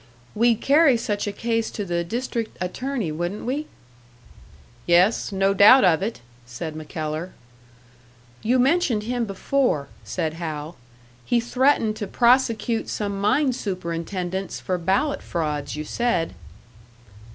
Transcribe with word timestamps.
We'd 0.33 0.59
carry 0.61 0.97
such 0.97 1.27
a 1.27 1.31
case 1.31 1.69
to 1.69 1.85
the 1.85 2.03
District 2.03 2.57
Attorney, 2.59 3.11
wouldn't 3.11 3.45
we?" 3.45 3.67
"Yes, 4.87 5.31
no 5.31 5.53
doubt 5.53 5.83
of 5.83 6.01
it," 6.01 6.21
said 6.43 6.75
MacKellar. 6.75 7.33
"You 8.41 8.57
mentioned 8.57 9.03
him 9.03 9.25
before," 9.25 9.89
said 10.03 10.33
Hal. 10.33 10.75
"He 11.23 11.39
threatened 11.39 11.97
to 11.97 12.07
prosecute 12.07 12.89
some 12.89 13.21
mine 13.21 13.53
superintendents 13.53 14.59
for 14.59 14.79
ballot 14.79 15.21
frauds, 15.21 15.75
you 15.75 15.83
said." 15.85 16.33